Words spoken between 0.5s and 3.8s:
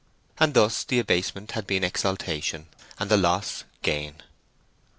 thus the abasement had been exaltation, and the loss